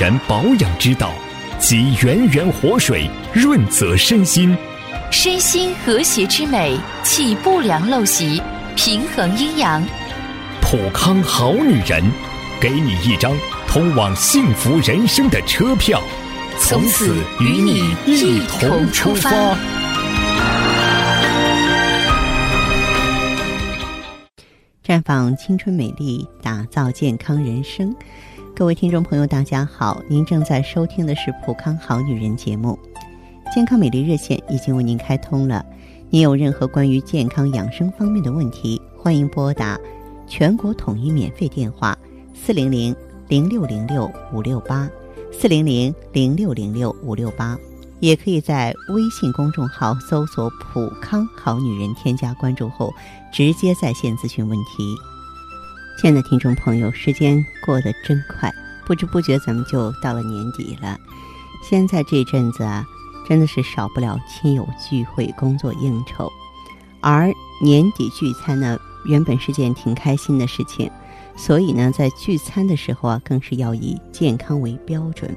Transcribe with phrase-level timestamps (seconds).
[0.00, 1.12] 然保养之道，
[1.58, 4.56] 集源源活水润泽身心，
[5.10, 8.42] 身心和谐之美，气不良陋习，
[8.74, 9.86] 平衡阴阳。
[10.62, 12.02] 普康好女人，
[12.58, 13.30] 给你一张
[13.68, 16.02] 通往幸福人生的车票，
[16.58, 19.30] 从此与你一同出发。
[24.82, 27.94] 绽放青春美丽，打造健康人生。
[28.60, 32.78] 各位听众朋友，大家好，您正在收听的是《普康好女人》节目，
[33.54, 35.64] 健康美丽热线已经为您开通了。
[36.10, 39.80] 您有任何关于健康养生方面的问题，欢迎拨打
[40.26, 41.96] 全国统一免费电话
[42.34, 42.94] 四零零
[43.28, 44.86] 零六零六五六八
[45.32, 47.56] 四零零零六零六五六八，
[48.00, 52.92] 也可以在微信公众号搜索“普康好女人”，添加关注后
[53.32, 54.94] 直接在线咨询问题。
[56.00, 58.50] 亲爱的听众朋友，时间过得真快，
[58.86, 60.96] 不知不觉咱们就到了年底了。
[61.62, 62.86] 现在这阵子啊，
[63.28, 66.32] 真的是少不了亲友聚会、工作应酬，
[67.02, 67.30] 而
[67.62, 70.90] 年底聚餐呢，原本是件挺开心的事情，
[71.36, 75.30] 所以呢，在聚餐的时候啊，更是要以健康为标准。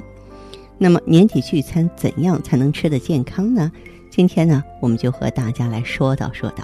[0.77, 3.69] 那么年底聚餐怎样才能吃得健康呢？
[4.09, 6.63] 今天呢，我们就和大家来说道说道。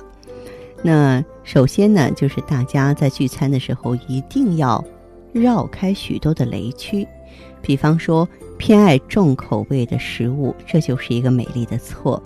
[0.82, 4.84] 那首先呢，就是大家在聚餐的时候一定要
[5.34, 7.06] 绕开许多的雷区，
[7.62, 8.28] 比方说
[8.58, 12.22] 偏爱重口味的食物，这就是一个美丽的错。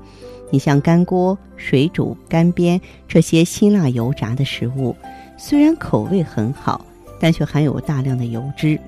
[0.51, 4.95] 你像干锅、水煮、干煸这些辛辣油炸的食物，
[5.35, 6.85] 虽然口味很好，
[7.19, 8.79] 但却含有大量的油脂，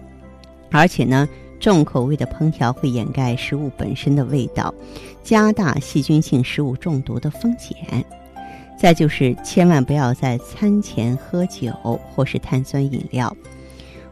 [0.69, 1.27] 而且呢，
[1.59, 4.71] 重口味的烹调会掩盖食物本身的味道，
[5.23, 8.05] 加大细菌性食物中毒的风险。
[8.77, 11.71] 再就是千万不要在餐前喝酒
[12.13, 13.35] 或是碳酸饮料。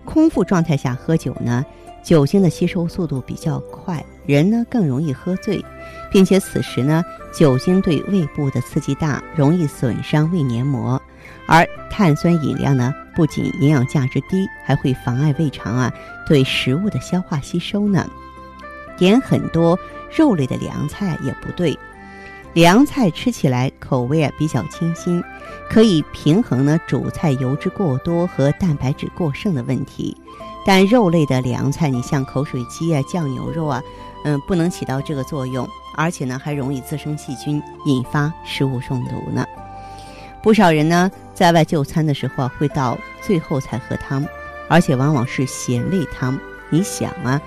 [0.05, 1.65] 空腹状态下喝酒呢，
[2.03, 5.63] 酒精的吸收速度比较快，人呢更容易喝醉，
[6.11, 7.03] 并且此时呢，
[7.33, 11.01] 酒精对胃部的刺激大，容易损伤胃黏膜。
[11.45, 15.93] 而碳酸饮料呢，不仅营养价值低，还会妨碍胃肠啊
[16.27, 18.05] 对食物的消化吸收呢。
[18.97, 19.77] 点很多
[20.13, 21.77] 肉类的凉菜也不对。
[22.53, 25.23] 凉菜吃起来口味啊比较清新，
[25.69, 30.15] 可以平衡呢主菜油脂过多和蛋白质过剩的问题。
[30.65, 33.81] 但肉类的凉菜，你像口水鸡啊、酱牛肉啊，
[34.23, 39.45] 嗯，不能起到这个作用，而且呢还容易滋生细菌，引发食物中毒呢。
[40.43, 44.23] 不少人呢在外就餐的时候啊，会到最后才喝汤，
[44.69, 46.39] 而且往往是咸味汤。
[46.69, 47.41] 你想啊，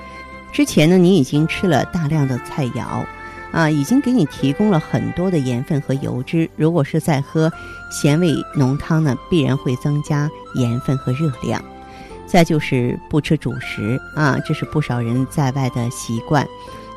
[0.53, 3.06] 之前呢你已经吃了大量的菜肴。
[3.53, 6.51] 啊，已经给你提供了很多的盐分和油脂。
[6.57, 7.51] 如果是在喝
[7.91, 11.62] 咸味浓汤呢，必然会增加盐分和热量。
[12.27, 16.47] 再就是不吃主食啊，这是不少人在外的习惯。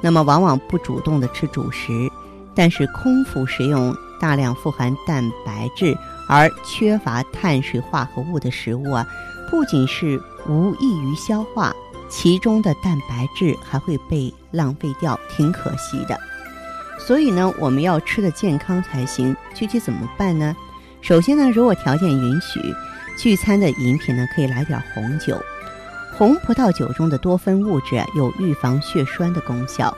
[0.02, 2.10] 那么往往不主动的吃主食，
[2.56, 5.96] 但是空腹食用大量富含蛋白质
[6.28, 9.08] 而缺乏碳水化合物的食物啊，
[9.52, 11.74] 不仅是无益于消化，
[12.10, 16.20] 其中的蛋白质还会被浪费掉，挺可惜的。
[17.00, 19.36] 所以呢，我们要吃的健康才行。
[19.56, 20.56] 具体怎么办呢？
[21.02, 22.62] 首先呢，如果条件允许，
[23.18, 25.42] 聚餐的饮品呢，可以来点红酒。
[26.16, 29.96] 红葡萄酒中的多酚物质，有预防血栓的功效。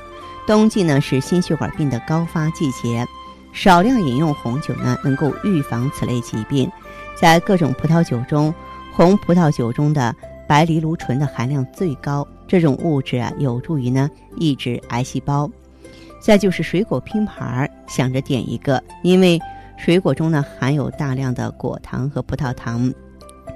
[0.47, 3.05] 冬季呢是心血管病的高发季节，
[3.51, 6.71] 少量饮用红酒呢，能够预防此类疾病。
[7.15, 8.53] 在各种葡萄酒中，
[8.93, 10.15] 红葡萄酒中的
[10.47, 15.49] 白藜芦醇的含量最高，这种物质啊，有助于呢抑制癌细胞。
[16.21, 19.39] 再就是水果拼盘儿，想着点一个，因为
[19.77, 22.93] 水果中呢含有大量的果糖和葡萄糖，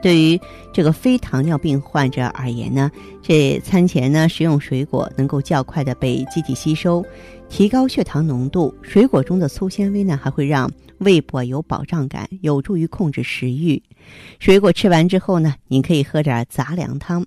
[0.01, 0.39] 对于
[0.73, 7.05] 这个非糖尿病患者而言呢，这餐前呢食用水果能够较快的被机体吸收，
[7.49, 8.73] 提高血糖浓度。
[8.81, 13.81] 水果中的粗纤维呢还会让胃部有饱胀感，有助于控制食欲。
[14.39, 17.23] 水果吃完之后呢，您可以喝点杂粮汤。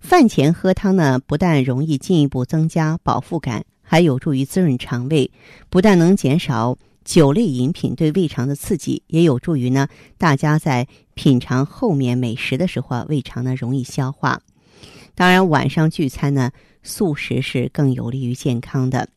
[0.00, 3.64] 饭前喝汤呢，不但容易进一步增加饱腹感。
[3.88, 5.30] 还有助于滋润肠胃，
[5.70, 9.86] 不但能减少酒类饮品对胃肠的刺激，也有助于呢
[10.18, 14.42] 大家在品尝后面美食的时候啊，胃肠呢容易消化。
[15.14, 16.50] 当然，晚上聚餐呢，
[16.82, 19.08] 素食是更有利于健康的。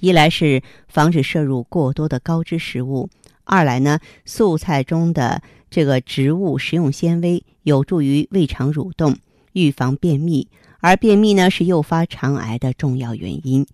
[0.00, 3.08] 一来是防止摄入过多的高脂食物，
[3.44, 9.16] 二来呢，素菜中的这个植物食用纤维有助于胃肠蠕动，
[9.52, 10.48] 预防便秘。
[10.80, 13.66] 而便秘呢是诱发肠癌的重要原因。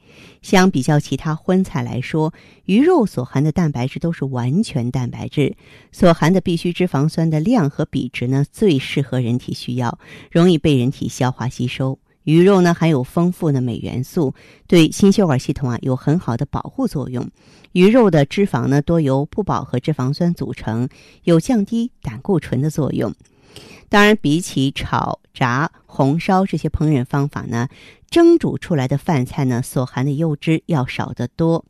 [0.42, 2.32] 相比较其他荤菜来说，
[2.64, 5.56] 鱼肉所含的蛋白质都是完全蛋白质，
[5.90, 9.98] 所含的必需脂肪酸的量和比值呢最适合人体需要，
[10.30, 11.98] 容易被人体消化吸收。
[12.24, 14.34] 鱼肉呢含有丰富的镁元素，
[14.66, 17.24] 对心血管系统啊有很好的保护作用。
[17.70, 20.88] 鱼肉的脂肪呢多由不饱和脂肪酸组成，
[21.22, 23.14] 有降低胆固醇的作用。
[23.88, 27.70] 当然，比起炒、炸、红烧这些烹饪方法呢，
[28.10, 31.64] 蒸煮出来的饭菜呢所含的油脂要少得多。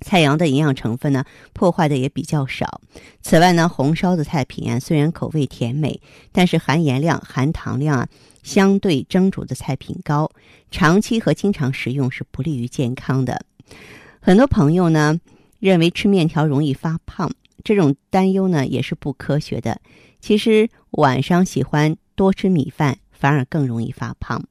[0.00, 2.80] 菜肴的营养成分呢，破坏的也比较少。
[3.20, 6.00] 此外呢，红烧的菜品啊，虽然口味甜美，
[6.32, 8.08] 但是含盐量、含糖量啊，
[8.42, 10.30] 相对蒸煮的菜品高。
[10.70, 13.44] 长期和经常食用是不利于健康的。
[14.18, 15.20] 很多朋友呢
[15.60, 17.30] 认为吃面条容易发胖，
[17.62, 19.78] 这种担忧呢也是不科学的。
[20.20, 24.44] 其实晚上喜欢多吃米饭，反而更容易发胖。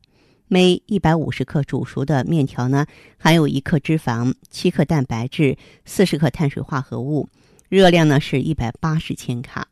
[0.49, 2.85] 每一百五十克煮熟的面条呢，
[3.17, 7.27] 含有一克脂肪、七克蛋白质、四十克碳水化合物，
[7.69, 9.67] 热量呢是一百八十千卡。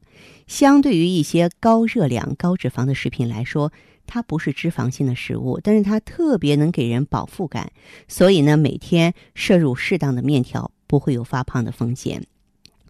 [0.48, 3.72] 相对于一些高热量、高脂肪的食品来说，
[4.06, 7.72] 它不是脂肪性的食物，但是它特别能给人饱腹感。
[8.08, 12.22] 所以呢，每天摄入适当的面条，不会有发胖的风险。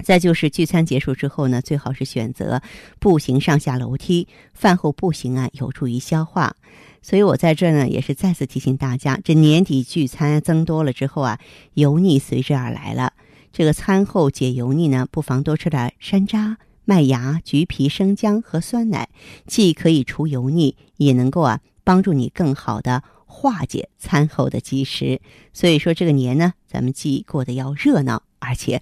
[0.03, 2.62] 再就是聚餐结束之后呢，最好是选择
[3.00, 6.56] 步行上下楼梯，饭后步行啊，有助于消化。
[7.01, 11.39] 所以我在这呢，也是再次提醒大家，这年底聚餐增多了之后啊，
[11.75, 13.13] 油腻随之而来了。
[13.51, 19.07] 这个餐后解油腻呢，不妨多吃点山楂、麦芽、橘皮、生姜和酸奶，
[19.48, 25.21] 既可以除油腻，也能够啊帮助你更好的化解餐后的积食。
[25.53, 28.81] 所以说这个年呢，咱们既过得要热闹，而且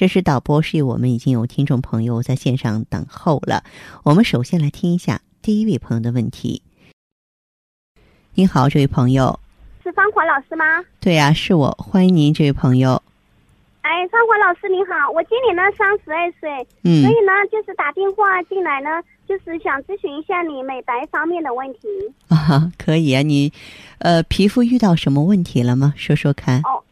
[0.00, 3.64] 这是导播示意我们已经有听众朋友在线上等候了，
[4.02, 6.62] 我们首先来听一下第一位朋友的问题。
[8.32, 9.38] 你好，这位朋友。
[9.84, 10.64] 是方华老师吗？
[11.00, 13.02] 对呀，是我，欢迎您这位朋友。
[13.82, 18.88] 哎，方华老师您好，我今年呢三十二岁，嗯，所以呢就是打电话进来呢，
[19.28, 21.80] 就是想咨询一下你美白方面的问题。
[22.28, 23.52] 啊，可以啊，你，
[23.98, 25.92] 呃，皮肤遇到什么问题了吗？
[25.94, 26.62] 说说看。
[26.62, 26.82] 哦，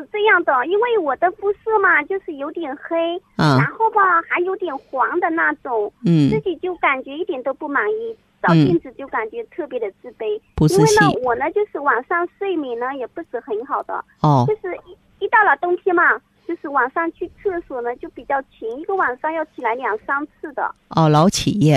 [0.00, 8.16] 是这样的，因为我的肤色嘛，就是有点黑，啊，然后吧还有点黄的那种，嗯，自己就感觉一点都不满意。
[8.42, 16.18] 照镜子就感觉特别的自卑，因为呢，我呢就是晚上睡眠呢也不是很好的，哦，就是一一到了冬天嘛，
[16.48, 20.74] 就是晚上去厕所呢就比较勤，一个晚上要起来两三次的。
[20.88, 21.76] 哦，老起夜。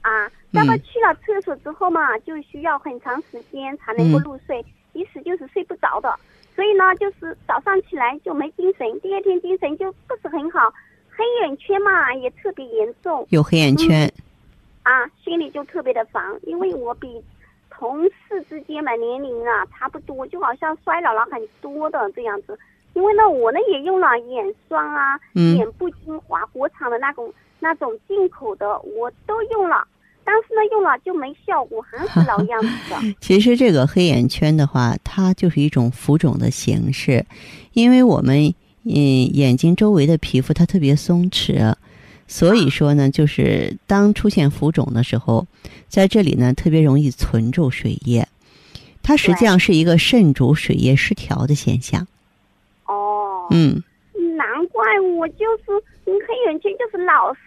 [0.00, 4.64] 啊，那么去了厕所之后嘛，就需要很长时间才能够入睡，
[4.94, 6.12] 一时就是睡不着的，
[6.58, 10.68] 所以呢，就是早上起来就没精神，第二天精神就不是很好，
[11.08, 13.24] 黑眼圈嘛也特别严重。
[13.30, 14.12] 有黑眼圈。
[14.82, 17.22] 啊，心里就特别的烦，因为我比
[17.70, 22.58] 同事之间嘛年龄啊差不多，就好像衰老了很多的这样子。
[22.94, 29.86] 因为呢，我呢也用了眼霜啊、眼部精华，国产的那种那种进口的我都用了，
[30.28, 32.96] 但是呢用了就没效果，还是老样子的。
[33.18, 37.24] 其实这个黑眼圈的话，它就是一种浮肿的形式，
[37.72, 38.52] 因为我们
[38.84, 38.92] 嗯
[39.34, 41.74] 眼睛周围的皮肤它特别松弛。
[42.26, 45.46] 所以说呢，就是当出现浮肿的时候，
[45.88, 48.28] 在这里呢特别容易存住水液，
[49.02, 52.06] 它实际上是一个肾主水液失调的现象。
[52.84, 53.82] 哦，嗯，
[54.36, 54.84] 难怪
[55.16, 55.72] 我就是
[56.04, 57.40] 黑眼圈就是老是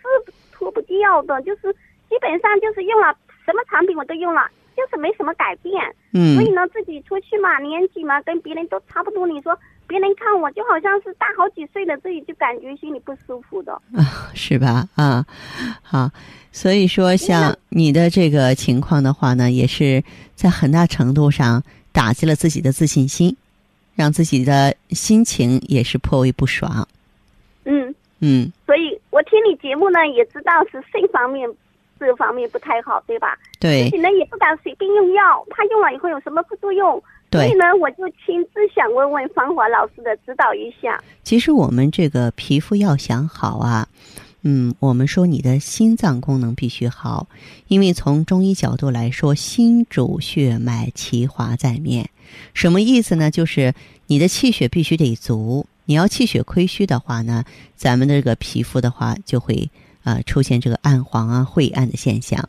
[0.52, 1.76] 脱不掉的，就是
[2.12, 3.16] 基本上就是用了
[3.48, 4.44] 什么产品我都用了，
[4.76, 5.74] 就是没什么改变。
[6.12, 9.58] 嗯，所以呢，自己出去嘛，年纪嘛跟别人都差不多，你说。
[9.88, 14.88] 别人看我就好像是大好几岁了，自己就感觉心里不舒服的 啊，是吧？
[14.96, 15.26] 啊，
[15.84, 16.10] 好，
[16.54, 20.02] 所以说像你的这个情况的话呢，也是
[20.34, 23.36] 在很大程度上打击了自己的自信心，
[23.94, 26.88] 让自己的心情也是颇为不爽。
[27.66, 31.50] 嗯嗯，所以我听你节目呢，也知道是肾方面
[32.06, 33.38] 这方面不太好，对吧？
[33.60, 33.86] 对。
[33.86, 37.02] 自己呢也不敢随便用药，怕用了以后有什么副作用。
[37.32, 41.02] 所以呢，我就亲自想问问芳华老师的指导一下。
[41.24, 43.88] 其实我们这个皮肤要想好啊，
[44.42, 47.28] 嗯，我们说你的心脏功能必须好，
[47.70, 52.10] 因为从中医角度来说，心主血脉，其华在面。
[52.54, 53.32] 什么意思呢？
[53.32, 53.74] 就是
[54.08, 55.66] 你的气血必须得足。
[55.86, 57.46] 你要气血亏虚的话呢，
[57.78, 59.70] 咱们的这个皮肤的话就会
[60.04, 62.44] 呃出现这个暗黄啊、晦暗的现象。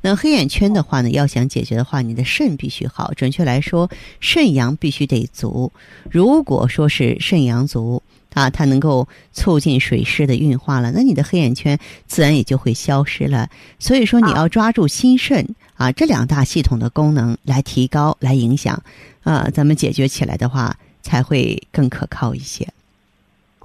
[0.00, 5.72] 那黑眼圈的话呢，要想解决的话，你的肾必须好，准确来说，肾阳必须得足。
[6.10, 8.02] 如果说是肾阳足
[8.34, 13.48] 啊，它能够促进水湿的运化了，那你的黑眼圈自然也就会消失了。
[13.78, 18.82] 所以说，你要抓住心肾啊这两大系统的功能来提高、来影响
[19.22, 22.68] 啊，咱们解决起来的话，才会更可靠一些。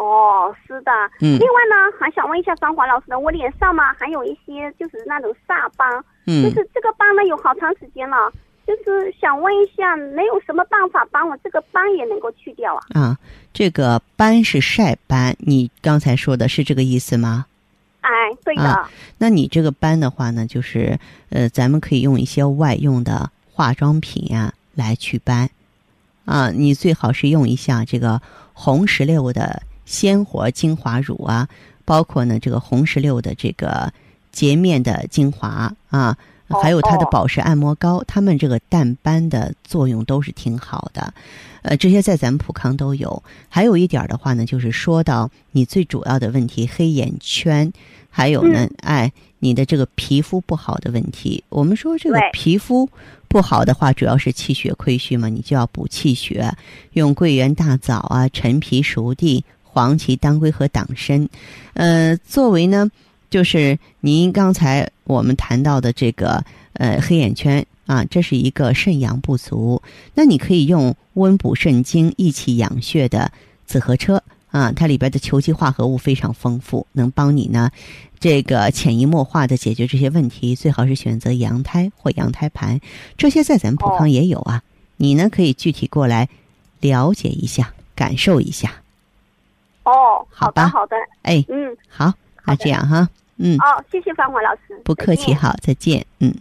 [0.02, 0.92] 哦，是的。
[1.20, 8.32] 嗯另外呢，还想问一下张华老师呢，我脸上嘛还有一些就是那种煞斑，嗯就是这个斑呢有好长时间了，
[8.66, 12.82] 就是想问一下，没有什么办法帮我这个斑也能够去掉啊？
[13.00, 13.18] 啊，
[13.54, 17.46] 这个斑是晒斑，你刚才说的是这个意思吗？
[18.02, 18.10] 哎，
[18.44, 18.64] 对的。
[18.64, 18.90] 啊
[19.20, 20.98] 那你这个斑的话呢，就是
[21.30, 25.52] 呃，咱们可以用一些外用的化妆品呀、来祛斑，
[26.26, 28.20] 啊，你最好是用一下这个
[28.54, 31.48] 红石榴的鲜活精华乳啊，
[31.84, 33.92] 包括呢这个红石榴的这个
[34.32, 36.18] 洁面的精华啊，
[36.48, 41.14] 哦还有它的哦保湿按摩膏，它们这个淡斑的作用都是挺好的。
[41.64, 43.22] 呃，这些在咱们普康都有。
[43.50, 47.72] 还有一点儿的话呢，就是说到你最主要的问题，黑眼圈，
[48.10, 51.44] 还有呢，哎，你的这个皮肤不好的问题。
[51.50, 52.90] 我们说这个皮肤
[53.28, 56.52] 不好的话，主要是气血亏虚嘛，你就要补气血，
[56.94, 61.28] 用桂圆、大枣啊、陈皮、熟地、黄芪、当归和党参。
[61.74, 62.90] 呃，作为呢，
[63.30, 69.82] 就是您刚才我们谈到的这个呃黑眼圈啊，这是一个肾阳不足，
[70.14, 73.32] 那你可以用温补肾精、益气养血的
[73.66, 77.72] 紫河车啊，它里边的球基化合物非常丰富，能帮你呢
[78.20, 80.56] 这个潜移默化的解决这些问题。
[80.56, 82.80] 最好是选择羊胎或羊胎盘，
[83.18, 84.62] 这些在咱们普康也有啊。
[84.98, 86.28] 你呢可以具体过来
[86.82, 88.74] 了解一下，感受一下。
[89.84, 90.98] 哦，好吧好的，好的。
[91.24, 92.14] 哎，嗯，好，
[92.46, 93.08] 那这样哈，
[93.38, 93.58] 嗯。
[93.58, 94.80] 哦，谢谢方华老师。
[94.84, 96.06] 不客气，好，再见。
[96.20, 96.34] 嗯，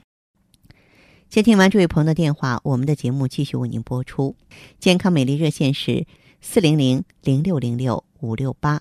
[1.28, 4.34] 接听完这位朋友的电话，我们的节目继续为您播出。
[4.78, 6.06] 健康美丽热线是
[6.40, 8.80] 四零零零六零六五六八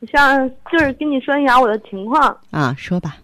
[0.00, 3.16] 我想就是跟你说一下我的情况，啊，说吧。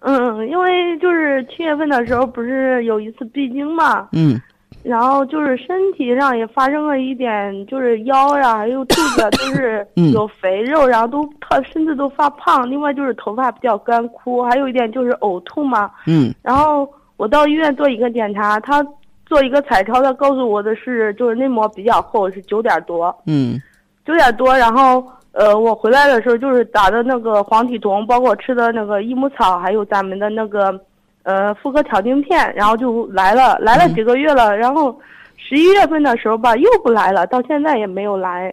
[0.00, 4.40] 嗯，因为就是七月份的时候不是有一次闭经嘛，嗯。
[4.82, 10.10] 然后就是身体上也发生了一点，就是腰呀还有肚子啊都是嗯。
[10.12, 16.34] 有肥肉，然后都特身子都发胖，另外就是头发比较干枯，还有一点就是呕吐嘛，嗯。
[16.40, 18.82] 然后我到医院做一个检查，他
[19.26, 23.14] 做一个彩超，他告诉我的是就是内膜比较厚，是九点多。
[23.26, 23.60] 嗯。
[24.06, 30.78] 九点多，然后呃，我回来的时候就是打的那个黄体酮，包括吃的那个益母草，还有咱们的那个
[31.22, 34.98] 呃妇科调经片，然后就来了，来了嗯几个月了，然后
[35.36, 38.52] 十一月份的时候吧又不来了，到现在也没有来。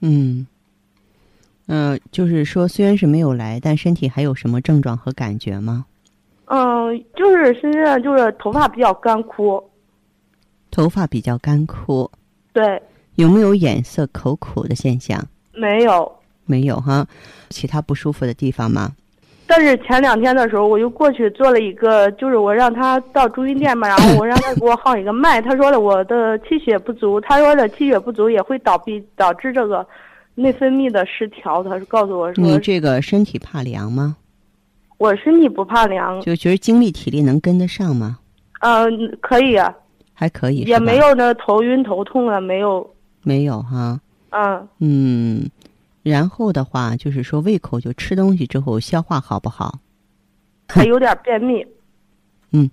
[0.00, 0.46] 嗯
[1.66, 5.84] 嗯、就是说，虽然是没有来，但身体还有什么症状和感觉吗？
[6.46, 9.62] 嗯，就是身上就是头发比较干枯，
[10.70, 12.10] 头发比较干枯，
[12.54, 12.80] 对，
[13.16, 15.22] 有没有眼涩、口苦的现象？
[15.58, 16.10] 没有。
[16.46, 17.06] 没有哈，
[17.50, 18.92] 其他不舒服的地方吗？
[19.46, 29.86] 但是前两天的时候，我就过去做了一个，就是我让他到中医店嘛， 然后我让他给我号一个脉，他说了我的气血不足，他说的气血不足也会导必导致这个
[30.34, 34.16] 内分泌的失调，他是告诉我说你这个身体怕凉吗？
[34.98, 38.18] 我身体不怕凉，就觉得精力体力能跟得上吗？
[38.60, 39.74] 嗯、可以啊，
[40.12, 42.90] 还可以，也没有那头晕头痛啊，没有，
[43.22, 44.00] 没有哈。
[44.30, 45.50] 嗯，嗯，
[46.02, 49.78] 然后的话就是说胃口就吃东西之后消化好不好？
[50.68, 51.66] 还有点便秘，
[52.52, 52.70] 嗯。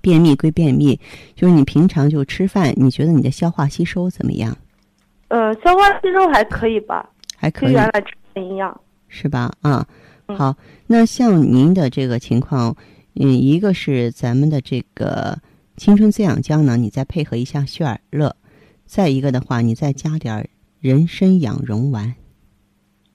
[0.00, 0.98] 便秘归便秘，
[1.36, 4.56] 就是你平常就吃饭，你觉得你的消化吸收怎么样？
[5.28, 7.72] 呃、消化吸收还可以吧，还可以。
[7.72, 9.52] 跟原来吃的一样，是吧？
[9.60, 9.86] 啊，
[10.26, 10.36] 嗯。
[10.36, 10.56] 好，
[10.88, 12.74] 那像您的这个情况，
[13.14, 15.38] 嗯，一个是咱们的这个
[15.76, 18.34] 青春滋养胶囊，你再配合一下血尔乐，
[18.92, 20.46] 再一个的话，你再加点儿
[20.78, 22.14] 人参养荣丸。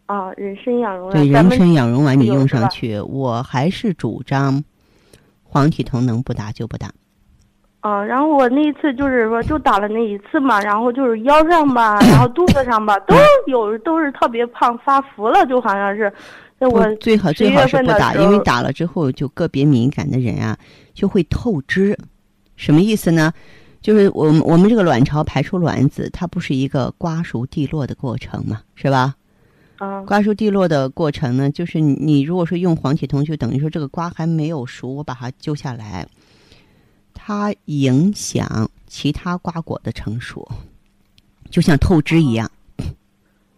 [0.07, 4.63] 啊，人参养荣，丸，对人参养荣丸你用上去，我还是主张
[5.43, 6.91] 黄体酮能不打就不打。
[7.81, 13.15] 啊，然后我那一次就是说就打了那一次嘛，然后就是腰上吧， 然后肚子上吧都
[13.46, 16.12] 有都是特别胖发福了，就好像是，
[16.57, 20.57] 那我最好最好是不打，因为打了之后就个别敏感的人啊
[20.96, 21.96] 就会透支。
[22.55, 23.31] 什么意思呢？
[23.81, 29.15] 就是我们我们这个卵巢排出卵子，它不是一个瓜熟蒂落的过程嘛，是吧？
[29.77, 36.05] 啊，瓜熟蒂落的过程呢，就是你如果说用黄体酮，就等于说这个瓜还没有熟，我把它揪下来，
[37.13, 40.48] 它影响其他瓜果的成熟，
[41.51, 42.50] 就像透支一样。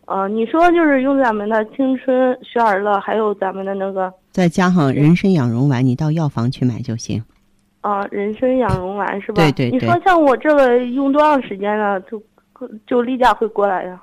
[0.06, 7.24] 啊，你说就是用咱们的青春雪尔乐，还有咱们的那个，再加上人参养荣丸，你到药房去买就行。
[7.82, 9.42] 啊，人参养荣丸是吧？
[9.44, 9.80] 对对对。
[9.80, 12.00] 你说像我这个用多长时间呢？
[12.02, 12.22] 就
[12.86, 14.02] 就例假会过来呀？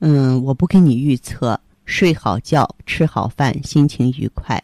[0.00, 1.58] 嗯，我不给你预测。
[1.86, 4.58] 睡好觉，吃好饭，心情愉快。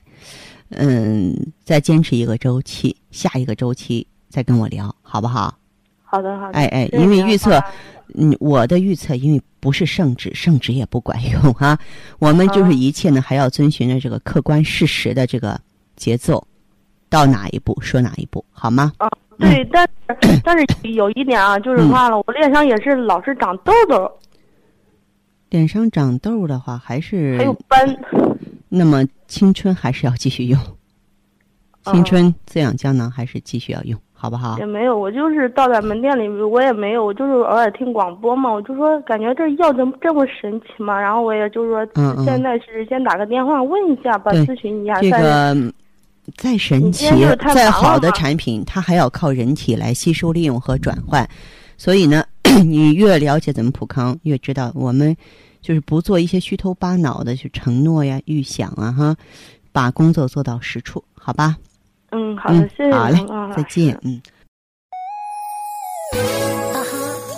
[0.70, 5.54] 嗯，再坚持一个周期，下一个周期再跟我聊，好不好？
[6.02, 6.52] 好的，好的。
[6.52, 7.62] 哎哎，因为预测，
[8.14, 11.78] 嗯，我的预测因为不是圣旨，圣旨也不管用啊。
[12.18, 15.60] 我们就是一切呢，还要遵循着这个客观事实的这个
[15.96, 16.42] 节奏。
[17.10, 18.92] 到哪一步说哪一步，好吗？
[18.98, 24.10] 啊，对，但是 但是有一点啊，就是话了，我脸上也是老是长痘痘。
[25.50, 27.96] 脸上长痘的话，还是还有斑。
[28.68, 30.58] 那么青春还是要继续用，
[31.86, 34.56] 青春滋养胶囊还是继续要用，好不好？
[34.60, 41.84] 也没有，我就是到咱门店里，我也没有，我就是偶尔听广播嘛，我就说感觉这药怎么这么神奇嘛，然后我也就是说，
[42.24, 45.00] 现在是先打个电话问一下吧，咨询一下。
[45.00, 45.56] 这个。
[46.36, 47.06] 再神奇、
[47.54, 51.28] 再好的产品，它还要靠人体来吸收、利用和转换。
[51.76, 52.24] 所以呢，
[52.64, 55.16] 你越了解咱们普康，越知道我们
[55.60, 59.16] 就是不做一些虚头巴脑的去承诺呀、预想啊，哈，
[59.72, 61.56] 把工作做到实处，好吧？
[62.12, 62.92] 嗯，好的，谢谢。
[62.92, 63.18] 好嘞，
[63.56, 63.98] 再见。
[64.02, 64.20] 嗯。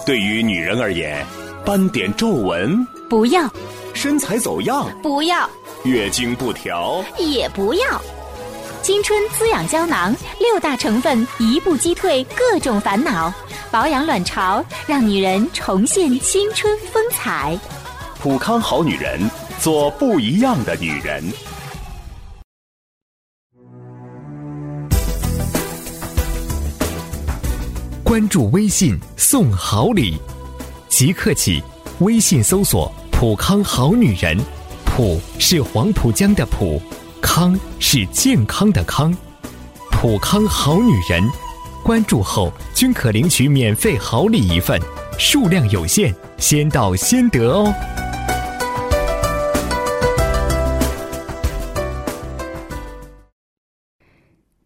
[0.05, 1.25] 对于女人而言，
[1.65, 3.49] 斑点皱纹不要，
[3.95, 5.49] 身材走样不要，
[5.85, 8.03] 月经不调也不要。
[8.83, 13.33] 青春滋养胶囊，六大成分一步击退各种烦恼，
[13.71, 17.57] 保养卵巢，让女人重现青春风采。
[18.19, 19.21] 普康好女人，
[19.61, 21.23] 做不一样的女人。
[28.03, 30.19] 关注微信送好礼，
[30.89, 31.63] 即刻起，
[32.01, 34.37] 微信搜索“普康好女人”，
[34.85, 36.83] 普是黄浦江的浦。
[37.23, 39.17] 康是健康的康，
[39.93, 41.23] 普康好女人，
[41.83, 44.79] 关注后均可领取免费好礼一份，
[45.19, 47.73] 数量有限，先到先得哦。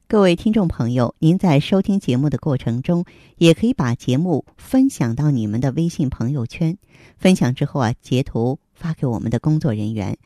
[0.08, 3.04] 各位听众朋友，您在收听节目的过程中，
[3.36, 6.78] 也可以把节目分享到你们的微信朋友圈，
[7.18, 10.16] 分享之后啊，截图发给我们的工作人员。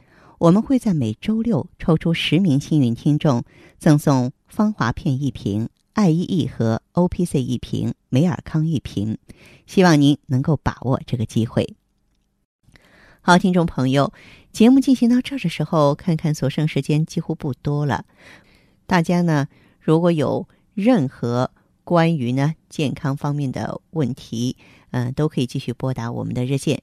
[0.41, 3.45] 我们会在每周六抽出十名幸运听众，
[3.79, 9.19] 赠送芳华片一瓶、爱伊一盒、O P C 一瓶、美尔康一瓶，
[9.67, 11.75] 希望您能够把握这个机会。
[13.21, 14.15] 好，听众朋友，
[14.51, 18.07] 节目进行到这儿的时候，看看所剩时间几乎不多了。
[18.87, 19.47] 大家呢，
[19.79, 21.51] 如果有任何
[21.85, 24.57] 关于呢健康方面的问题，
[24.93, 26.83] 嗯，都可以继续拨打我们的热线。